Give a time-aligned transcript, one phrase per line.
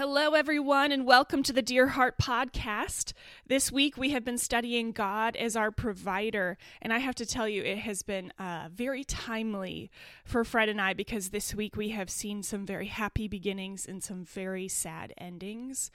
[0.00, 3.12] Hello, everyone, and welcome to the Dear Heart Podcast.
[3.46, 7.46] This week we have been studying God as our provider, and I have to tell
[7.46, 9.90] you, it has been uh, very timely
[10.24, 14.02] for Fred and I because this week we have seen some very happy beginnings and
[14.02, 15.90] some very sad endings.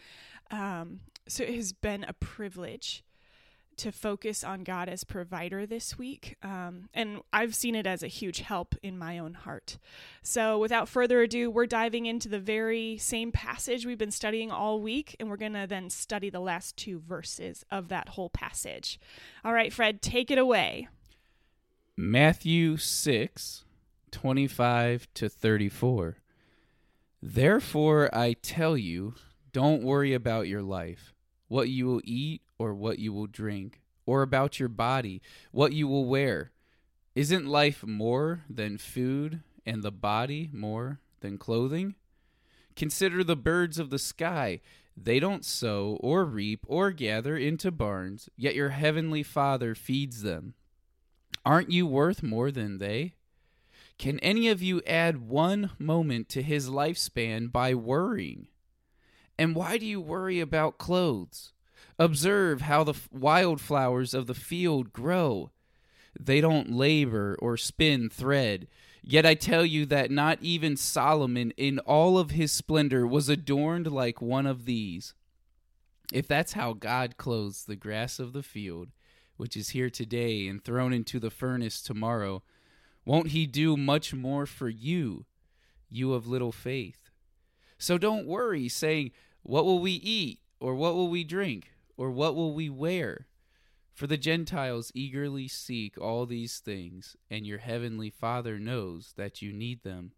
[0.51, 3.03] Um, so it has been a privilege
[3.77, 6.35] to focus on God as provider this week.
[6.43, 9.77] Um, and I've seen it as a huge help in my own heart.
[10.21, 14.81] So, without further ado, we're diving into the very same passage we've been studying all
[14.81, 18.99] week, and we're going to then study the last two verses of that whole passage.
[19.43, 20.87] All right, Fred, take it away.
[21.97, 23.63] Matthew 6,
[24.11, 26.17] 25 to 34.
[27.21, 29.15] Therefore, I tell you,
[29.51, 31.13] don't worry about your life,
[31.47, 35.87] what you will eat or what you will drink, or about your body, what you
[35.87, 36.51] will wear.
[37.15, 41.95] Isn't life more than food, and the body more than clothing?
[42.75, 44.61] Consider the birds of the sky.
[44.97, 50.53] They don't sow or reap or gather into barns, yet your heavenly Father feeds them.
[51.45, 53.15] Aren't you worth more than they?
[53.97, 58.47] Can any of you add one moment to his lifespan by worrying?
[59.37, 61.53] And why do you worry about clothes?
[61.97, 65.51] Observe how the wildflowers of the field grow.
[66.19, 68.67] They don't labor or spin thread.
[69.01, 73.87] Yet I tell you that not even Solomon in all of his splendor was adorned
[73.91, 75.13] like one of these.
[76.11, 78.89] If that's how God clothes the grass of the field,
[79.37, 82.43] which is here today and thrown into the furnace tomorrow,
[83.05, 85.25] won't he do much more for you,
[85.89, 87.09] you of little faith?
[87.77, 89.11] So don't worry, saying,
[89.43, 90.39] What will we eat?
[90.59, 91.71] Or what will we drink?
[91.97, 93.27] Or what will we wear?
[93.93, 99.53] For the Gentiles eagerly seek all these things, and your heavenly Father knows that you
[99.53, 100.11] need them.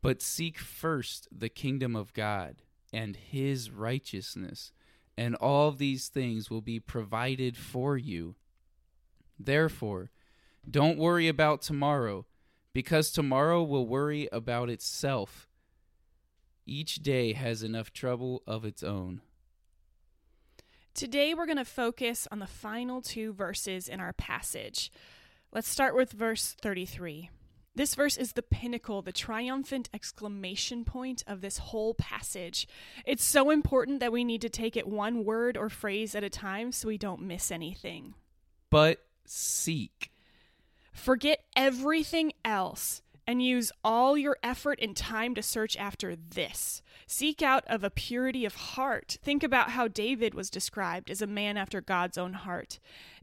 [0.00, 4.72] But seek first the kingdom of God and his righteousness,
[5.18, 8.36] and all these things will be provided for you.
[9.38, 10.10] Therefore,
[10.68, 12.24] don't worry about tomorrow,
[12.72, 15.48] because tomorrow will worry about itself.
[16.64, 19.20] Each day has enough trouble of its own.
[20.96, 24.90] Today we're going to focus on the final two verses in our passage.
[25.52, 27.28] Let's start with verse 33.
[27.74, 32.66] This verse is the pinnacle, the triumphant exclamation point of this whole passage.
[33.04, 36.30] It's so important that we need to take it one word or phrase at a
[36.30, 38.14] time so we don't miss anything.
[38.70, 40.10] But seek.
[40.94, 46.82] Forget everything else and use all your effort and time to search after this.
[47.06, 49.18] Seek out of a purity of heart.
[49.22, 52.78] Think about how David was described as a man after God's own heart.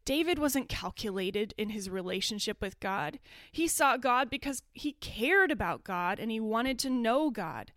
[0.06, 3.20] David wasn't calculated in his relationship with God.
[3.52, 7.72] He sought God because he cared about God and he wanted to know God.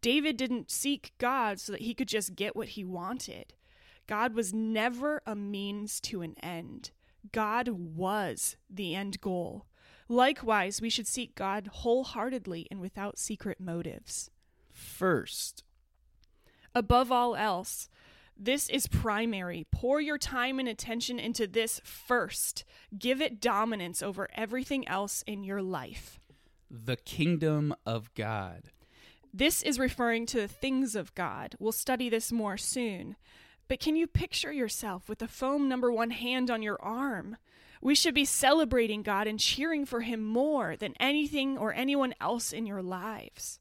[0.00, 3.54] David didn't seek God so that he could just get what he wanted.
[4.06, 6.90] God was never a means to an end.
[7.30, 9.66] God was the end goal.
[10.12, 14.30] Likewise, we should seek God wholeheartedly and without secret motives.
[14.70, 15.64] First,
[16.74, 17.88] above all else,
[18.36, 19.66] this is primary.
[19.72, 22.62] Pour your time and attention into this first.
[22.98, 26.20] Give it dominance over everything else in your life.
[26.70, 28.64] The kingdom of God.
[29.32, 31.56] This is referring to the things of God.
[31.58, 33.16] We'll study this more soon.
[33.66, 37.38] But can you picture yourself with the foam number one hand on your arm?
[37.82, 42.52] We should be celebrating God and cheering for Him more than anything or anyone else
[42.52, 43.58] in your lives.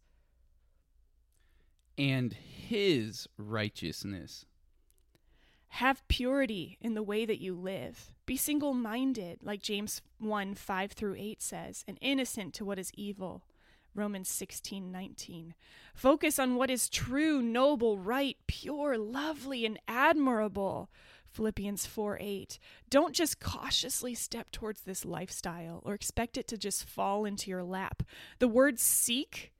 [1.98, 4.46] And His righteousness.
[5.70, 8.14] Have purity in the way that you live.
[8.28, 12.92] Be single minded, like James 1 5 through 8 says, and innocent to what is
[12.94, 13.44] evil.
[13.96, 15.56] Romans 16 19.
[15.96, 20.90] Focus on what is true, noble, right, pure, lovely, and admirable.
[21.31, 22.59] Philippians 4 8.
[22.90, 27.64] Don't just cautiously step towards this lifestyle or expect it to just fall into your
[27.64, 28.03] lap.
[28.40, 29.53] The word seek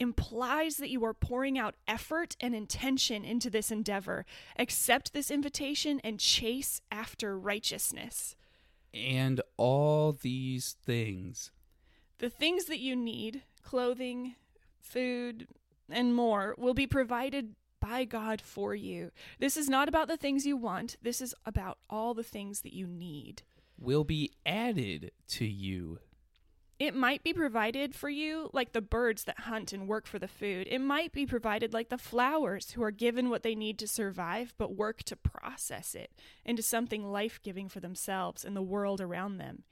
[0.00, 4.24] implies that you are pouring out effort and intention into this endeavor.
[4.58, 8.36] Accept this invitation and chase after righteousness.
[8.94, 11.50] And all these things.
[12.18, 14.34] The things that you need clothing,
[14.80, 15.46] food,
[15.90, 19.10] and more will be provided by God for you.
[19.38, 22.74] This is not about the things you want, this is about all the things that
[22.74, 23.42] you need.
[23.78, 25.98] Will be added to you.
[26.78, 30.28] It might be provided for you like the birds that hunt and work for the
[30.28, 30.68] food.
[30.70, 34.54] It might be provided like the flowers who are given what they need to survive
[34.56, 36.12] but work to process it
[36.44, 39.64] into something life giving for themselves and the world around them.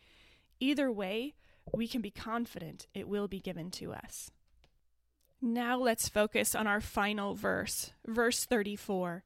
[0.58, 1.34] Either way,
[1.72, 4.30] we can be confident it will be given to us.
[5.40, 9.24] Now let's focus on our final verse, verse 34.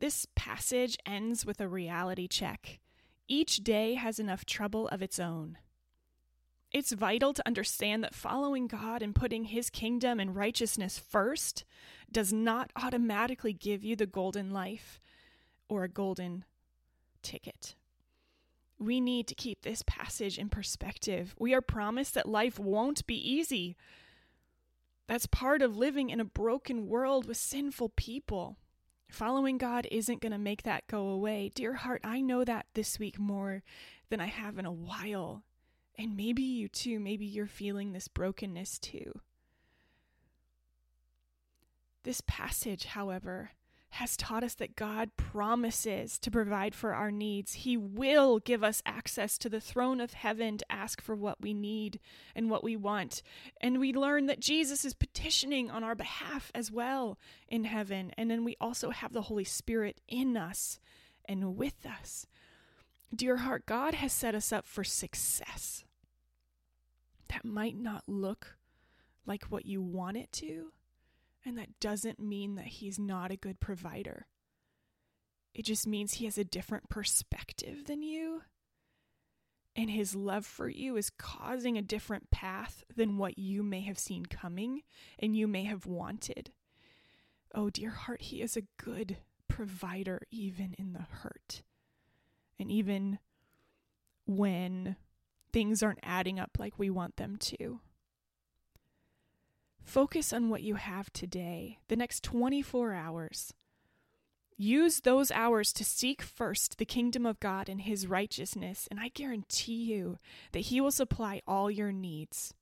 [0.00, 2.80] This passage ends with a reality check.
[3.28, 5.56] Each day has enough trouble of its own.
[6.72, 11.64] It's vital to understand that following God and putting His kingdom and righteousness first
[12.10, 14.98] does not automatically give you the golden life
[15.68, 16.44] or a golden
[17.22, 17.76] ticket.
[18.78, 21.36] We need to keep this passage in perspective.
[21.38, 23.76] We are promised that life won't be easy.
[25.06, 28.56] That's part of living in a broken world with sinful people.
[29.10, 31.50] Following God isn't going to make that go away.
[31.54, 33.62] Dear heart, I know that this week more
[34.08, 35.44] than I have in a while.
[35.96, 39.20] And maybe you too, maybe you're feeling this brokenness too.
[42.02, 43.52] This passage, however,
[43.94, 47.54] has taught us that God promises to provide for our needs.
[47.54, 51.54] He will give us access to the throne of heaven to ask for what we
[51.54, 52.00] need
[52.34, 53.22] and what we want.
[53.60, 57.18] And we learn that Jesus is petitioning on our behalf as well
[57.48, 58.10] in heaven.
[58.16, 60.80] And then we also have the Holy Spirit in us
[61.26, 62.26] and with us.
[63.14, 65.84] Dear heart, God has set us up for success.
[67.28, 68.56] That might not look
[69.24, 70.72] like what you want it to
[71.44, 74.26] and that doesn't mean that he's not a good provider.
[75.54, 78.42] It just means he has a different perspective than you.
[79.76, 83.98] And his love for you is causing a different path than what you may have
[83.98, 84.82] seen coming
[85.18, 86.52] and you may have wanted.
[87.54, 89.16] Oh, dear heart, he is a good
[89.48, 91.62] provider, even in the hurt.
[92.58, 93.18] And even
[94.26, 94.96] when
[95.52, 97.80] things aren't adding up like we want them to.
[99.84, 103.52] Focus on what you have today, the next 24 hours.
[104.56, 109.08] Use those hours to seek first the kingdom of God and his righteousness, and I
[109.08, 110.18] guarantee you
[110.52, 112.54] that he will supply all your needs.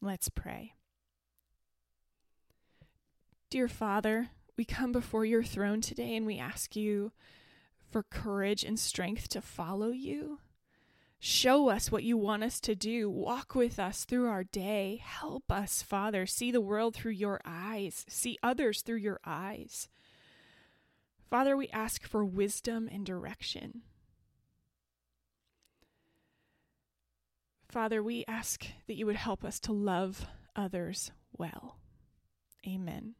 [0.00, 0.74] Let's pray.
[3.48, 7.12] Dear Father, we come before your throne today and we ask you
[7.90, 10.40] for courage and strength to follow you.
[11.18, 13.10] Show us what you want us to do.
[13.10, 15.00] Walk with us through our day.
[15.02, 19.88] Help us, Father, see the world through your eyes, see others through your eyes.
[21.30, 23.82] Father, we ask for wisdom and direction.
[27.68, 31.78] Father, we ask that you would help us to love others well.
[32.66, 33.14] Amen.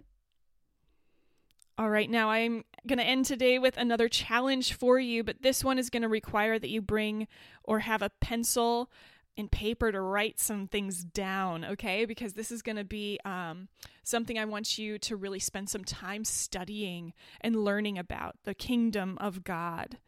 [1.79, 5.63] All right, now I'm going to end today with another challenge for you, but this
[5.63, 7.29] one is going to require that you bring
[7.65, 8.91] or have a pencil
[9.37, 12.07] and paper to write some things down, okay?
[12.07, 13.69] Because this is going to be um,
[14.03, 17.13] something I want you to really spend some time studying
[17.43, 19.99] and learning about the kingdom of God.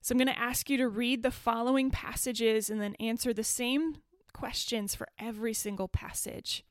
[0.00, 3.44] So I'm going to ask you to read the following passages and then answer the
[3.44, 3.96] same
[4.32, 6.64] questions for every single passage.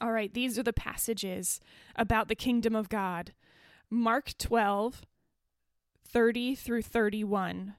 [0.00, 1.60] All right, these are the passages
[1.96, 3.32] about the kingdom of God
[3.90, 5.02] Mark 12,
[6.08, 7.74] 30 through 31,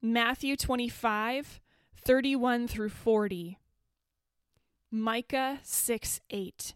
[0.00, 1.60] Matthew 25,
[1.94, 3.58] 31 through 40,
[4.90, 6.74] Micah 6, 8,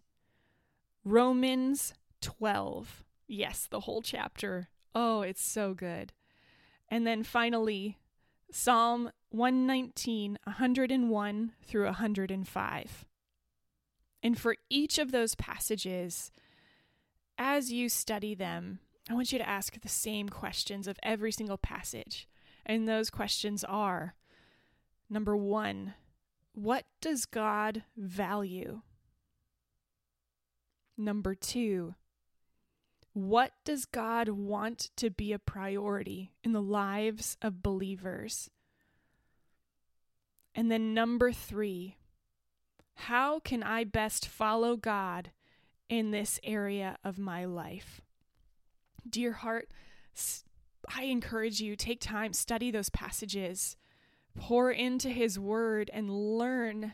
[1.05, 3.05] Romans 12.
[3.27, 4.69] Yes, the whole chapter.
[4.95, 6.13] Oh, it's so good.
[6.89, 7.97] And then finally,
[8.51, 13.05] Psalm 119, 101 through 105.
[14.23, 16.31] And for each of those passages,
[17.39, 21.59] as you study them, I want you to ask the same questions of every single
[21.59, 22.29] passage.
[22.67, 24.15] And those questions are
[25.09, 25.95] number one,
[26.53, 28.83] what does God value?
[30.97, 31.95] Number two,
[33.13, 38.51] what does God want to be a priority in the lives of believers?
[40.55, 41.97] And then number three,
[43.01, 45.31] how can I best follow God
[45.89, 48.03] in this area of my life?
[49.09, 49.71] Dear heart,
[50.95, 53.77] I encourage you take time, study those passages,
[54.37, 56.93] pour into his word and learn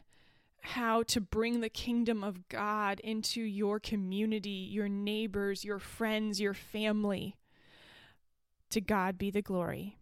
[0.61, 6.55] how to bring the kingdom of God into your community, your neighbors, your friends, your
[6.55, 7.37] family.
[8.71, 9.99] To God be the glory.